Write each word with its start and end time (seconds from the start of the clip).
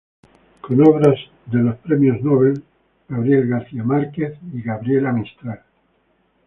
Con 0.61 0.81
obras 0.81 1.15
de 1.45 1.59
los 1.59 1.75
premios 1.77 2.23
nobel 2.23 2.55
de 2.55 2.63
Gabriel 3.09 3.47
García 3.47 3.83
Márquez 3.83 4.35
y 4.51 4.55
Mario 4.63 4.99
Vargas 5.03 5.15
Llosa. 5.35 5.63